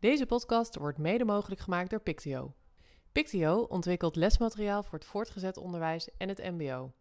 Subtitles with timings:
[0.00, 2.54] Deze podcast wordt mede mogelijk gemaakt door Pictio.
[3.12, 6.92] Pictio ontwikkelt lesmateriaal voor het voortgezet onderwijs en het MBO.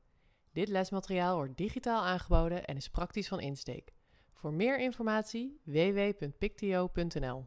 [0.51, 3.93] Dit lesmateriaal wordt digitaal aangeboden en is praktisch van insteek.
[4.33, 7.45] Voor meer informatie www.pictio.nl.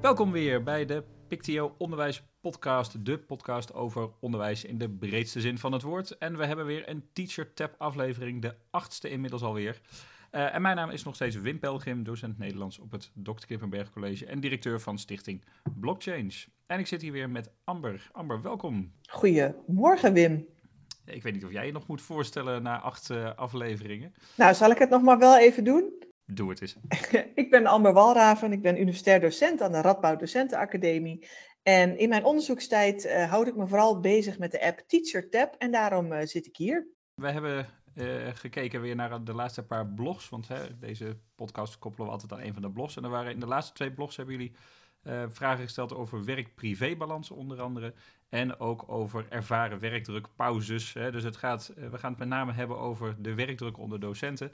[0.00, 5.58] Welkom weer bij de Pictio Onderwijs Podcast, de podcast over onderwijs in de breedste zin
[5.58, 6.18] van het woord.
[6.18, 9.80] En we hebben weer een Teacher Tab aflevering, de achtste inmiddels alweer.
[10.32, 13.46] Uh, en mijn naam is nog steeds Wim Pelgrim, docent Nederlands op het Dr.
[13.46, 15.44] Kippenberg College en directeur van Stichting
[15.80, 16.44] Blockchange.
[16.66, 18.10] En ik zit hier weer met Amber.
[18.12, 18.92] Amber, welkom.
[19.08, 20.46] Goedemorgen Wim.
[21.04, 24.14] Ik weet niet of jij je nog moet voorstellen na acht uh, afleveringen.
[24.36, 25.92] Nou, zal ik het nog maar wel even doen?
[26.26, 26.76] Doe het eens.
[27.34, 31.26] ik ben Amber Walraven, ik ben universitair docent aan de Radboud Docentenacademie.
[31.64, 35.70] En in mijn onderzoekstijd uh, houd ik me vooral bezig met de app TeacherTab en
[35.70, 36.86] daarom uh, zit ik hier.
[37.14, 42.06] We hebben uh, gekeken weer naar de laatste paar blogs, want hè, deze podcast koppelen
[42.06, 42.96] we altijd aan een van de blogs.
[42.96, 44.56] En er waren in de laatste twee blogs hebben jullie
[45.28, 47.94] vragen gesteld over werk-privé-balans onder andere.
[48.28, 50.92] En ook over ervaren werkdruk, pauzes.
[50.92, 51.12] Hè.
[51.12, 54.52] Dus het gaat, we gaan het met name hebben over de werkdruk onder docenten.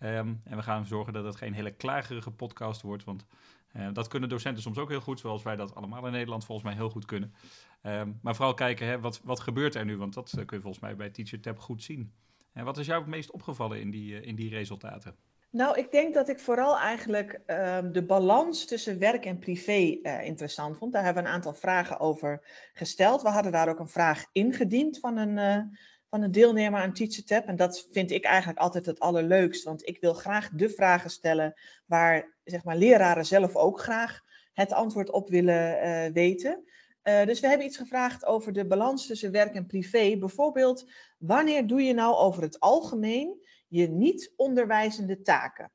[0.00, 3.26] Um, en we gaan zorgen dat het geen hele klagerige podcast wordt, want
[3.76, 6.66] uh, dat kunnen docenten soms ook heel goed, zoals wij dat allemaal in Nederland volgens
[6.66, 7.34] mij heel goed kunnen.
[7.82, 9.96] Um, maar vooral kijken, hè, wat, wat gebeurt er nu?
[9.96, 12.12] Want dat uh, kun je volgens mij bij TeacherTab goed zien.
[12.52, 15.16] En wat is jou het meest opgevallen in die, in die resultaten?
[15.50, 20.76] Nou, ik denk dat ik vooral eigenlijk um, de balans tussen werk en privé interessant
[20.76, 20.92] vond.
[20.92, 22.40] Daar hebben we een aantal vragen over
[22.72, 23.22] gesteld.
[23.22, 25.70] We hadden daar ook een vraag ingediend van een
[26.12, 27.46] van een deelnemer aan TeacherTab.
[27.46, 31.54] En dat vind ik eigenlijk altijd het allerleukst, want ik wil graag de vragen stellen
[31.86, 34.20] waar zeg maar, leraren zelf ook graag
[34.52, 36.64] het antwoord op willen uh, weten.
[37.02, 40.16] Uh, dus we hebben iets gevraagd over de balans tussen werk en privé.
[40.16, 45.72] Bijvoorbeeld, wanneer doe je nou over het algemeen je niet onderwijzende taken?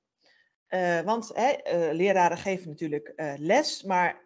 [0.69, 1.53] Uh, want hè,
[1.91, 4.25] leraren geven natuurlijk les, maar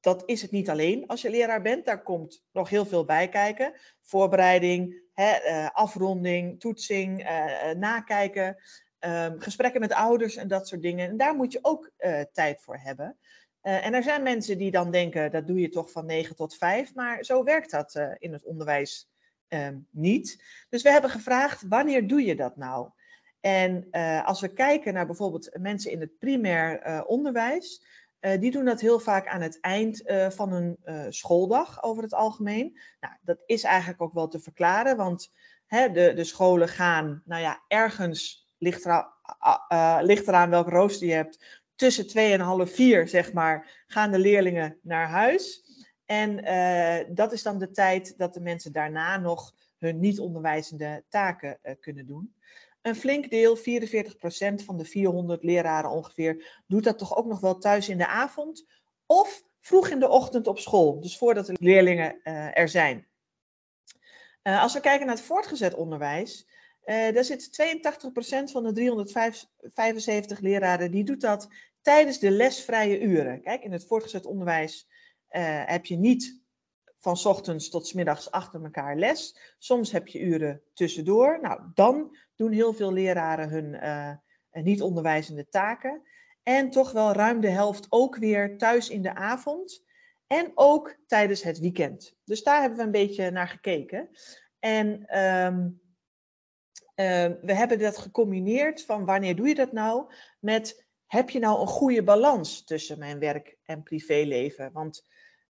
[0.00, 1.84] dat is het niet alleen als je leraar bent.
[1.84, 3.72] Daar komt nog heel veel bij kijken.
[4.00, 5.36] Voorbereiding, hè,
[5.72, 7.22] afronding, toetsing,
[7.76, 8.56] nakijken,
[9.06, 11.08] um, gesprekken met ouders en dat soort dingen.
[11.08, 13.16] En daar moet je ook uh, tijd voor hebben.
[13.60, 16.94] en er zijn mensen die dan denken, dat doe je toch van 9 tot 5.
[16.94, 19.10] Maar zo werkt dat in het onderwijs
[19.48, 20.44] um, niet.
[20.68, 22.90] Dus we hebben gevraagd, wanneer doe je dat nou?
[23.40, 23.90] En
[24.24, 27.84] als we kijken naar bijvoorbeeld mensen in het primair onderwijs
[28.20, 32.78] die doen dat heel vaak aan het eind van uh, schooldag over het algemeen.
[33.00, 35.32] Nou, dat is eigenlijk ook wel te verklaren, want
[35.66, 41.62] hè, de, de scholen gaan, nou ja, ergens ligt, er, eraan welk rooster je hebt.
[41.74, 45.62] Tussen twee en half vier, zeg maar, gaan de leerlingen naar huis.
[46.04, 46.36] En
[47.14, 52.34] dat is dan de tijd dat de mensen daarna nog hun niet-onderwijzende taken kunnen doen
[52.84, 53.60] een flink deel, 44%
[54.64, 58.66] van de 400 leraren ongeveer, doet dat toch ook nog wel thuis in de avond
[59.06, 63.06] of vroeg in de ochtend op school, dus voordat de leerlingen uh, er zijn.
[64.42, 66.48] Als we kijken naar het voortgezet onderwijs,
[66.84, 67.62] uh, daar zit
[68.48, 71.48] 82% van de 375 leraren, die doet dat
[71.82, 73.42] tijdens de lesvrije uren.
[73.42, 74.88] Kijk, in het voortgezet onderwijs
[75.66, 76.44] heb je niet
[77.04, 79.36] van ochtends tot middags achter elkaar les.
[79.58, 81.38] Soms heb je uren tussendoor.
[81.42, 84.10] Nou, dan doen heel veel leraren hun uh,
[84.52, 86.02] niet onderwijzende taken.
[86.42, 89.84] En toch wel ruim de helft ook weer thuis in de avond.
[90.26, 92.16] En ook tijdens het weekend.
[92.24, 94.08] Dus daar hebben we een beetje naar gekeken.
[94.58, 95.80] En um,
[96.96, 101.60] uh, we hebben dat gecombineerd van wanneer doe je dat nou met heb je nou
[101.60, 104.72] een goede balans tussen mijn werk en privéleven?
[104.72, 105.06] Want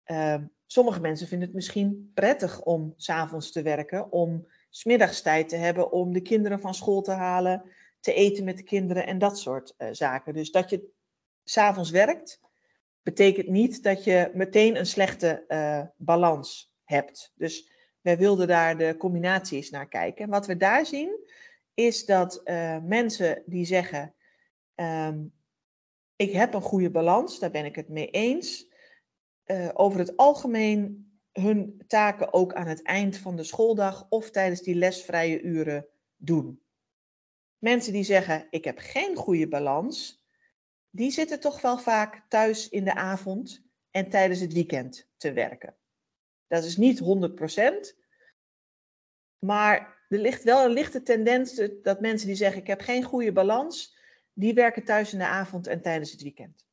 [0.06, 0.36] uh,
[0.66, 6.12] sommige mensen vinden het misschien prettig om s'avonds te werken, om smiddagstijd te hebben om
[6.12, 7.70] de kinderen van school te halen,
[8.00, 10.34] te eten met de kinderen en dat soort uh, zaken.
[10.34, 10.88] Dus dat je
[11.44, 12.40] s'avonds werkt,
[13.02, 17.32] betekent niet dat je meteen een slechte uh, balans hebt.
[17.34, 17.71] Dus
[18.02, 20.24] wij wilden daar de combinatie eens naar kijken.
[20.24, 21.18] En wat we daar zien,
[21.74, 24.14] is dat uh, mensen die zeggen:
[24.74, 25.32] um,
[26.16, 28.70] Ik heb een goede balans, daar ben ik het mee eens.
[29.72, 34.74] over het algemeen hun taken ook aan het eind van de schooldag of tijdens die
[34.74, 36.62] lesvrije uren doen.
[37.58, 40.24] Mensen die zeggen: Ik heb geen goede balans,
[40.90, 45.76] die zitten toch wel vaak thuis in de avond en tijdens het weekend te werken.
[46.52, 47.04] Dat is niet 100%,
[49.38, 53.32] maar er ligt wel een lichte tendens dat mensen die zeggen: Ik heb geen goede
[53.32, 53.96] balans,
[54.32, 56.66] die werken thuis in de avond en tijdens het weekend.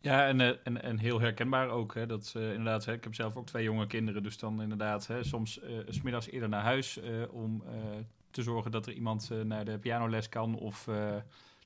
[0.00, 1.94] Ja, en, en, en heel herkenbaar ook.
[1.94, 5.24] Hè, dat, inderdaad, hè, ik heb zelf ook twee jonge kinderen, dus dan inderdaad hè,
[5.24, 7.64] soms uh, smiddags eerder naar huis om
[8.30, 10.88] te zorgen dat er iemand naar de pianoles kan of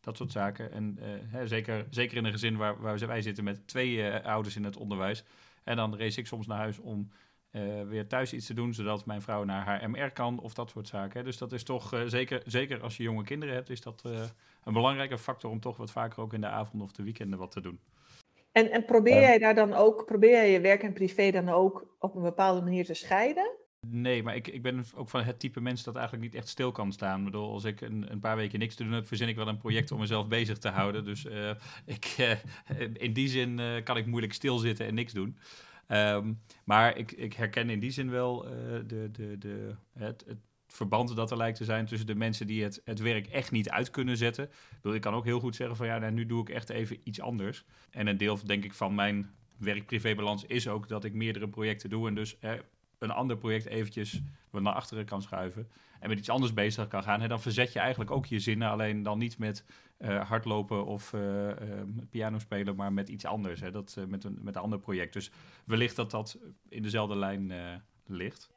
[0.00, 0.72] dat soort zaken.
[0.72, 0.98] En
[1.28, 4.76] hè, zeker, zeker in een gezin waar, waar wij zitten met twee ouders in het
[4.76, 5.24] onderwijs.
[5.64, 7.10] En dan race ik soms naar huis om
[7.52, 10.70] uh, weer thuis iets te doen, zodat mijn vrouw naar haar MR kan of dat
[10.70, 11.24] soort zaken.
[11.24, 14.20] Dus dat is toch uh, zeker, zeker als je jonge kinderen hebt, is dat uh,
[14.64, 17.50] een belangrijke factor om toch wat vaker ook in de avond of de weekenden wat
[17.50, 17.80] te doen.
[18.52, 21.96] En, en probeer jij daar dan ook, probeer jij je werk en privé dan ook
[21.98, 23.56] op een bepaalde manier te scheiden?
[23.86, 26.72] Nee, maar ik, ik ben ook van het type mens dat eigenlijk niet echt stil
[26.72, 27.18] kan staan.
[27.18, 29.48] Ik bedoel, als ik een, een paar weken niks te doen heb, verzin ik wel
[29.48, 31.04] een project om mezelf bezig te houden.
[31.04, 31.26] Dus
[31.96, 32.16] ik,
[32.92, 35.38] in die zin kan ik moeilijk stilzitten en niks doen.
[35.88, 38.42] Um, maar ik, ik, herken in die zin wel
[38.86, 42.62] de, de, de, het, het, verband dat er lijkt te zijn tussen de mensen die
[42.62, 44.44] het, het werk echt niet uit kunnen zetten.
[44.44, 46.68] Ik, bedoel, ik kan ook heel goed zeggen van ja, nou, nu doe ik echt
[46.68, 47.64] even iets anders.
[47.90, 52.08] En een deel denk ik van mijn werk-privé-balans is ook dat ik meerdere projecten doe
[52.08, 52.52] en dus eh,
[52.98, 55.68] een ander project eventjes naar achteren kan schuiven
[56.00, 58.68] en met iets anders bezig kan gaan, hè, dan verzet je eigenlijk ook je zinnen.
[58.68, 59.64] Alleen dan niet met
[59.98, 61.52] uh, hardlopen of uh,
[62.10, 63.60] piano spelen, maar met iets anders.
[63.60, 65.12] Hè, dat, met, een, met een ander project.
[65.12, 65.30] Dus
[65.64, 67.52] wellicht dat dat in dezelfde lijn
[68.06, 68.50] ligt.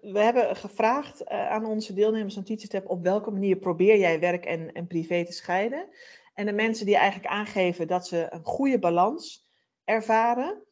[0.00, 4.72] We hebben gevraagd aan onze deelnemers aan TeacherTap op welke manier probeer jij werk en,
[4.72, 5.88] en privé te scheiden.
[6.34, 9.48] En de mensen die eigenlijk aangeven dat ze een goede balans
[9.84, 10.62] ervaren,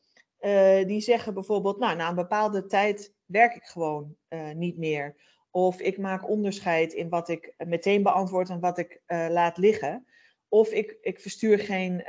[0.86, 4.16] die zeggen bijvoorbeeld, nou, na een bepaalde tijd werk ik gewoon
[4.54, 5.16] niet meer.
[5.50, 10.06] Of ik maak onderscheid in wat ik meteen beantwoord en wat ik uh, laat liggen.
[10.48, 12.04] Of ik, ik verstuur geen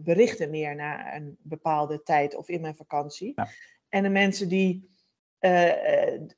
[0.00, 3.32] berichten meer na een bepaalde tijd of in mijn vakantie.
[3.34, 3.48] Ja.
[3.88, 4.90] En de mensen die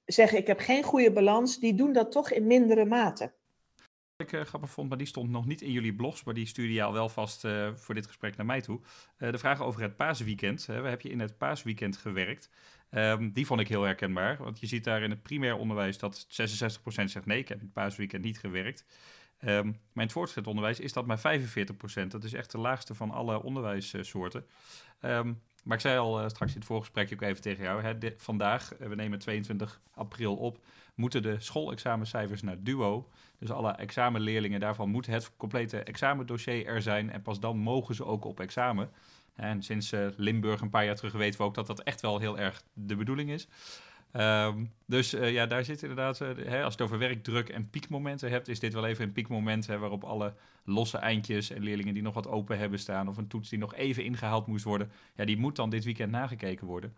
[0.05, 3.32] zeggen ik heb geen goede balans, die doen dat toch in mindere mate.
[4.32, 6.82] Ik grappig vond, maar die stond nog niet in jullie blogs, maar die stuurde je
[6.82, 8.81] al wel vast voor dit gesprek naar mij toe.
[9.19, 10.65] de vraag over het paasweekend.
[10.65, 12.50] we heb je in het paasweekend gewerkt.
[12.94, 16.26] Um, die vond ik heel herkenbaar, want je ziet daar in het primair onderwijs dat
[16.26, 16.29] 66%
[16.85, 18.85] zegt nee, ik heb in het paasweekend niet gewerkt.
[19.41, 22.06] Um, maar in het voortgezet onderwijs is dat maar 45%.
[22.09, 24.47] Dat is echt de laagste van alle onderwijssoorten.
[25.00, 27.82] Um, maar ik zei al uh, straks in het voorgesprek ook even tegen jou.
[27.82, 30.58] Hè, vandaag, uh, we nemen 22 april op,
[30.94, 33.08] moeten de schoolexamencijfers naar DUO.
[33.38, 37.11] Dus alle examenleerlingen, daarvan moet het complete examendossier er zijn.
[37.11, 38.90] En pas dan mogen ze ook op examen.
[39.34, 42.19] En sinds uh, Limburg een paar jaar terug weten we ook dat dat echt wel
[42.19, 43.49] heel erg de bedoeling is.
[44.16, 47.70] Um, dus uh, ja, daar zit inderdaad, uh, hè, als je het over werkdruk en
[47.70, 50.34] piekmomenten hebt, is dit wel even een piekmoment hè, waarop alle
[50.64, 53.75] losse eindjes en leerlingen die nog wat open hebben staan of een toets die nog
[53.75, 56.94] even ingehaald moest worden, ja, die moet dan dit weekend nagekeken worden.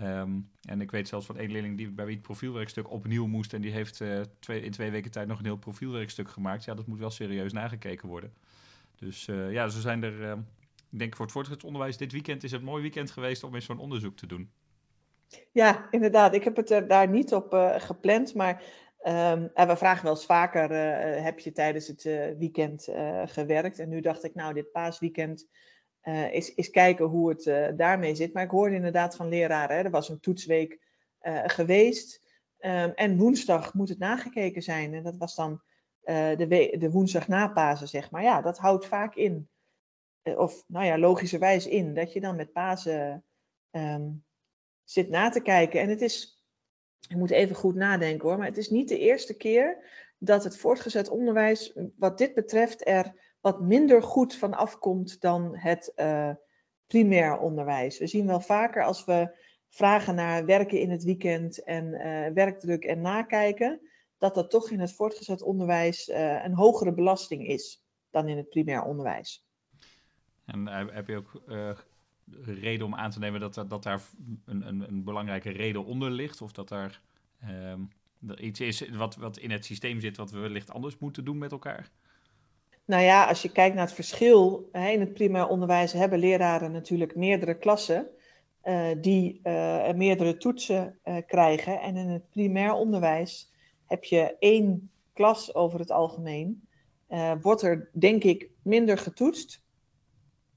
[0.00, 3.52] Um, en ik weet zelfs van één leerling die, bij wie het profielwerkstuk opnieuw moest
[3.52, 6.64] en die heeft uh, twee, in twee weken tijd nog een heel profielwerkstuk gemaakt.
[6.64, 8.32] Ja, dat moet wel serieus nagekeken worden.
[8.98, 10.38] Dus ja, zo zijn er ehm,
[10.90, 13.64] ik denk voor het voortgezet onderwijs, dit weekend is het mooi weekend geweest om eens
[13.64, 14.50] zo'n onderzoek te doen.
[15.52, 16.34] Ja, inderdaad.
[16.34, 18.62] Ik heb het er daar niet op uh, gepland, maar
[19.54, 22.02] en we vragen wel eens vaker, uh, heb je tijdens het
[22.38, 22.88] weekend
[23.24, 23.78] gewerkt?
[23.78, 25.48] En nu dacht ik, nou, dit paasweekend
[26.30, 28.32] is, is kijken hoe het daarmee zit.
[28.32, 30.80] Maar ik hoorde inderdaad van leraren, hè, er was een toetsweek
[31.46, 32.24] geweest.
[32.60, 34.94] Um, en woensdag moet het nagekeken zijn.
[34.94, 35.62] En dat was dan
[36.02, 38.22] de, de woensdag na Pasen, zeg maar.
[38.22, 39.48] Ja, dat houdt vaak in
[40.26, 43.24] eh, of nou ja, logischerwijs in, dat je dan met Pasen
[43.70, 44.24] um,
[44.86, 45.80] zit na te kijken.
[45.80, 46.44] En het is,
[47.08, 49.84] ik moet even goed nadenken hoor, maar het is niet de eerste keer
[50.18, 55.92] dat het voortgezet onderwijs, wat dit betreft, er wat minder goed van afkomt dan het
[55.96, 56.30] uh,
[56.86, 57.98] primair onderwijs.
[57.98, 59.36] We zien wel vaker als we
[59.68, 63.80] vragen naar werken in het weekend en uh, werkdruk en nakijken,
[64.18, 68.48] dat dat toch in het voortgezet onderwijs uh, een hogere belasting is dan in het
[68.48, 69.46] primair onderwijs.
[70.44, 71.42] En heb je ook
[72.42, 74.00] reden om aan te nemen dat, dat daar
[74.44, 76.42] een, een, een belangrijke reden onder ligt?
[76.42, 77.00] Of dat daar
[77.70, 77.90] um,
[78.38, 81.52] iets is wat, wat in het systeem zit wat we wellicht anders moeten doen met
[81.52, 81.90] elkaar?
[82.84, 86.72] Nou ja, als je kijkt naar het verschil, hè, in het primair onderwijs hebben leraren
[86.72, 88.06] natuurlijk meerdere klassen
[88.64, 89.40] uh, die
[89.94, 91.80] meerdere toetsen krijgen.
[91.80, 93.52] En in het primair onderwijs
[93.86, 96.68] heb je één klas over het algemeen.
[97.40, 99.65] wordt er denk ik minder getoetst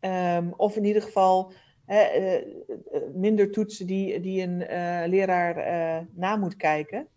[0.02, 1.52] Um, of in ieder geval
[1.88, 2.34] uh,
[3.14, 5.56] minder toetsen die, die een uh, leraar
[6.14, 7.08] na moet kijken.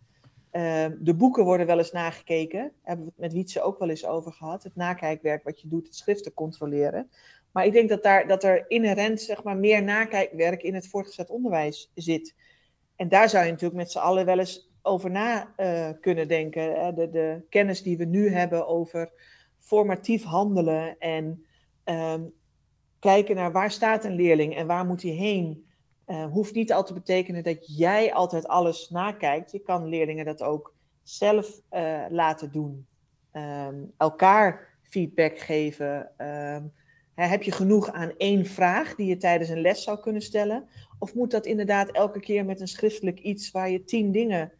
[0.53, 2.71] Ehm, de boeken worden wel eens nagekeken.
[2.81, 4.63] Hebben we het met Wietse ook wel eens over gehad.
[4.63, 7.09] Het nakijkwerk wat je doet, het schriften controleren.
[7.51, 11.29] Maar ik denk dat, daar, dat er inherent zeg maar, meer nakijkwerk in het voortgezet
[11.29, 12.35] onderwijs zit.
[12.95, 15.53] En daar zou je natuurlijk met z'n allen wel eens over na
[16.01, 16.95] kunnen denken.
[16.95, 19.11] De, de kennis die we nu hebben over
[19.59, 21.45] formatief handelen en
[21.85, 22.33] um,
[23.03, 25.65] kijken naar waar staat een leerling en waar moet hij heen.
[26.07, 29.51] Uh, hoeft niet altijd te betekenen dat jij altijd alles nakijkt.
[29.51, 32.87] Je kan leerlingen dat ook zelf uh, laten doen.
[33.33, 36.11] Um, elkaar feedback geven.
[36.17, 36.71] Um,
[37.15, 40.67] heb je genoeg aan één vraag die je tijdens een les zou kunnen stellen?
[40.99, 44.51] Of moet dat inderdaad elke keer met een schriftelijk iets waar je tien dingen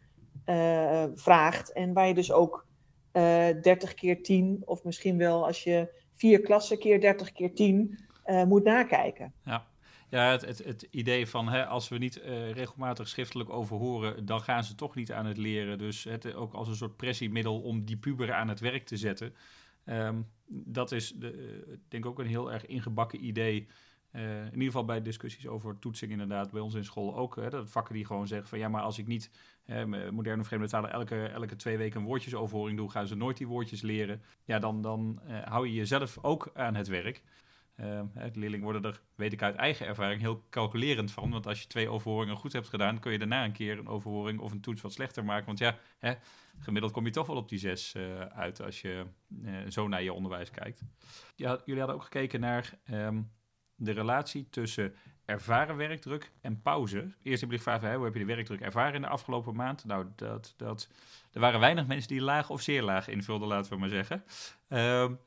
[0.46, 2.66] uh, vraagt en waar je dus ook
[3.12, 8.44] 30 keer 10 of misschien wel als je vier klassen keer 30 keer 10 uh,
[8.44, 9.32] moet nakijken?
[9.44, 9.66] Ja.
[10.08, 14.40] Ja, het, het, het idee van hè, als we niet uh, regelmatig schriftelijk overhoren, dan
[14.40, 15.78] gaan ze toch niet aan het leren.
[15.78, 19.34] Dus het ook als een soort pressiemiddel om die puber aan het werk te zetten.
[19.86, 23.68] Um, dat is de, denk ik ook een heel erg ingebakken idee.
[24.12, 27.36] In ieder geval bij discussies over toetsing inderdaad, bij ons in school ook.
[27.36, 29.30] Hè, dat vakken die gewoon zeggen van ja, maar als ik niet
[29.64, 33.46] hè, moderne vreemde talen elke, elke twee weken een woordjesoverhoring doe, gaan ze nooit die
[33.46, 34.22] woordjes leren.
[34.44, 37.22] Ja, dan, dan hou je jezelf ook aan het werk.
[37.76, 41.30] De leerlingen worden er, weet ik uit eigen ervaring, heel calculerend van.
[41.30, 44.40] Want als je twee overhoringen goed hebt gedaan, kun je daarna een keer een overhoring
[44.40, 45.46] of een toets wat slechter maken.
[45.46, 46.14] Want ja, hè,
[46.58, 49.06] gemiddeld kom je toch wel op die zes uh, uit als je
[49.42, 50.82] uh, zo naar je onderwijs kijkt.
[51.36, 53.30] Ja, jullie hadden ook gekeken naar um,
[53.76, 57.14] de relatie tussen ervaren werkdruk en pauze.
[57.22, 59.84] Eerst heb ik hè, hoe heb je de werkdruk ervaren in de afgelopen maand?
[59.84, 60.88] Nou, dat, dat,
[61.32, 64.24] er waren weinig mensen die laag of zeer laag invulden, laten we maar zeggen.
[64.68, 65.18] Um,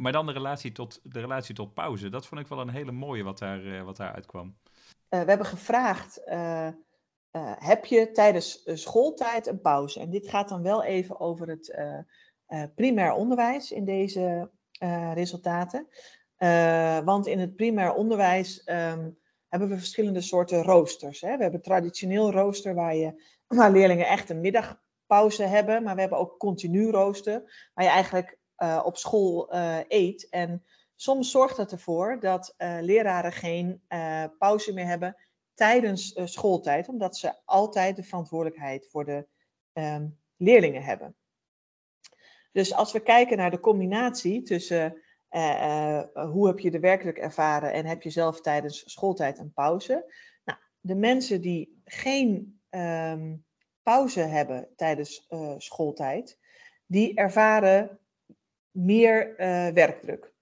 [0.00, 2.08] maar dan de relatie, tot, de relatie tot pauze.
[2.08, 4.46] Dat vond ik wel een hele mooie wat, daar, uh, wat daar uitkwam.
[4.46, 6.68] Uh, we hebben gevraagd, uh,
[7.58, 10.00] heb je tijdens schooltijd een pauze?
[10.00, 11.78] En dit gaat dan wel even over het
[12.74, 14.50] primair onderwijs in deze
[15.14, 15.88] resultaten.
[17.04, 21.20] want in het primair onderwijs um, hebben we verschillende soorten roosters.
[21.20, 21.36] Hè?
[21.36, 25.82] We hebben traditioneel rooster waar, je, waar leerlingen echt een middagpauze hebben.
[25.82, 30.28] Maar we hebben ook continu rooster waar je eigenlijk uh, op school uh, eet.
[30.28, 30.64] En
[30.96, 33.82] soms zorgt dat ervoor dat uh, leraren geen
[34.38, 35.16] pauze meer hebben
[35.54, 39.26] tijdens schooltijd, omdat ze altijd de verantwoordelijkheid voor de
[39.72, 41.14] um, leerlingen hebben.
[42.52, 45.02] Dus als we kijken naar de combinatie tussen
[46.30, 50.12] hoe heb je de werkelijk ervaren en heb je zelf tijdens schooltijd een pauze.
[50.44, 53.44] Nou, de mensen die geen um,
[53.82, 56.38] pauze hebben tijdens schooltijd,
[56.86, 58.00] die ervaren
[58.70, 60.32] meer uh, werkdruk.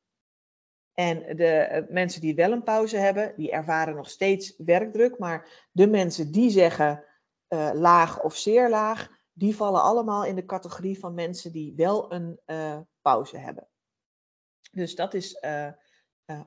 [0.94, 5.18] En de uh, mensen die wel een pauze hebben, die ervaren nog steeds werkdruk.
[5.18, 7.04] Maar de mensen die zeggen
[7.48, 12.12] uh, laag of zeer laag, die vallen allemaal in de categorie van mensen die wel
[12.12, 12.40] een
[13.00, 13.68] pauze hebben.
[14.70, 15.44] Dus dat is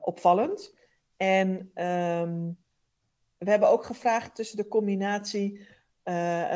[0.00, 0.74] opvallend.
[1.16, 2.58] En um,
[3.38, 5.68] we hebben ook gevraagd tussen de combinatie.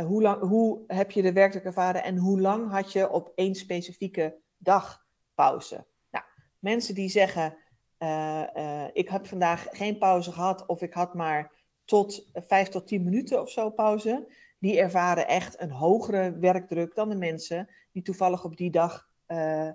[0.07, 3.55] hoe, lang, hoe heb je de werkdruk ervaren en hoe lang had je op één
[3.55, 5.06] specifieke dag
[5.37, 5.87] pauze.
[6.11, 6.25] Nou,
[6.59, 7.57] mensen die zeggen,
[7.99, 11.53] uh, uh, ik heb vandaag geen pauze gehad of ik had maar
[11.85, 17.09] tot vijf tot tien minuten of zo pauze, die ervaren echt een hogere werkdruk dan
[17.09, 19.71] de mensen die toevallig op die dag uh,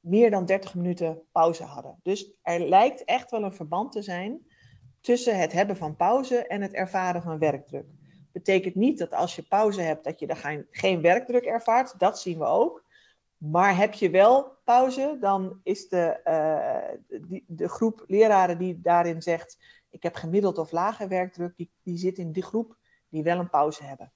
[0.00, 2.00] meer dan 30 minuten pauze hadden.
[2.02, 4.46] Dus er lijkt echt wel een verband te zijn
[5.00, 7.86] tussen het hebben van pauze en het ervaren van werkdruk.
[8.32, 11.98] Betekent niet dat als je pauze hebt, dat je dan geen werkdruk ervaart.
[11.98, 12.84] Dat zien we ook.
[13.50, 19.22] Maar heb je wel pauze, dan is de, uh, die, de groep leraren die daarin
[19.22, 19.58] zegt:
[19.90, 22.76] Ik heb gemiddeld of lage werkdruk, die, die zit in die groep
[23.08, 24.12] die wel een pauze hebben.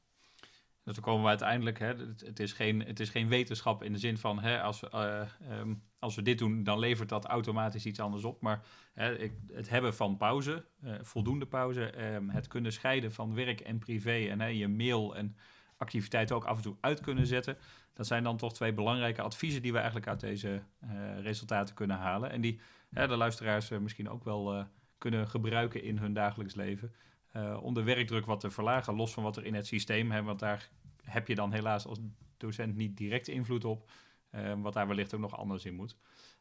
[0.84, 3.98] Dus dan komen we uiteindelijk, hè, het, is geen, het is geen wetenschap in de
[3.98, 4.90] zin van hè, als, we,
[5.40, 5.62] uh,
[5.98, 8.40] als we dit doen, dan levert dat automatisch iets anders op.
[8.40, 13.60] Maar hè, het hebben van pauze, uh, voldoende pauze, um, het kunnen scheiden van werk
[13.60, 15.36] en privé en hè, je mail en
[15.76, 17.56] activiteiten ook af en toe uit kunnen zetten.
[17.92, 21.96] Dat zijn dan toch twee belangrijke adviezen die we eigenlijk uit deze uh, resultaten kunnen
[21.96, 22.30] halen.
[22.30, 24.66] En die de luisteraars uh, misschien ook wel
[24.98, 26.92] kunnen gebruiken in hun dagelijks leven.
[27.60, 30.26] om de werkdruk wat te verlagen, los van wat er in het systeem hebben.
[30.26, 30.68] Want daar
[31.02, 31.98] heb je dan helaas als
[32.36, 33.90] docent niet direct invloed op.
[34.56, 35.96] wat daar wellicht ook nog anders in moet.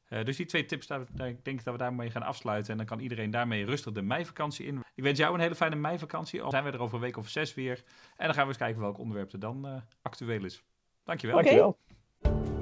[0.08, 2.72] Dus die twee tips, daar, daar, ik denk dat we daarmee gaan afsluiten.
[2.72, 4.84] En dan kan iedereen daarmee rustig de meivakantie in.
[4.96, 6.40] Ik wens jou een hele fijne meivakantie.
[6.40, 7.84] Dan zijn we er over een week of zes weer.
[8.18, 10.64] En dan gaan we eens kijken welk onderwerp er dan actueel is.
[11.04, 11.40] Dankjewel.
[11.40, 11.56] Okay.
[11.56, 12.55] Dankjewel.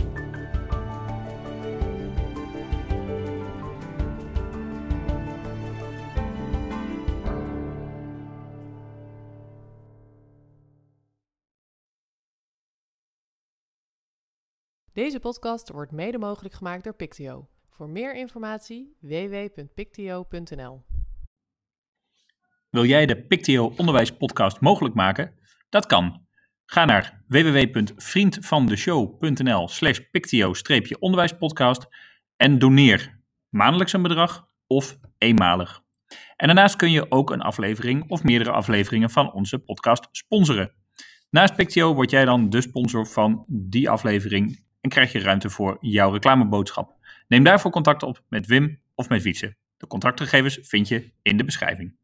[14.94, 17.48] Deze podcast wordt mede mogelijk gemaakt door Pictio.
[17.70, 20.84] Voor meer informatie www.pictio.nl.
[22.70, 24.12] Wil jij de Pictio Onderwijs
[24.60, 25.34] mogelijk maken?
[25.70, 26.26] Dat kan.
[26.66, 31.88] Ga naar www.vriendvandeshow.nl slash pictio-onderwijspodcast
[32.36, 35.82] en doneer maandelijks een bedrag of eenmalig.
[36.36, 40.74] En daarnaast kun je ook een aflevering of meerdere afleveringen van onze podcast sponsoren.
[41.30, 45.78] Naast Pictio word jij dan de sponsor van die aflevering en krijg je ruimte voor
[45.82, 46.96] jouw reclameboodschap.
[47.28, 49.56] Neem daarvoor contact op met Wim of met Wietse.
[49.78, 51.96] De contactgegevens vind je in de beschrijving.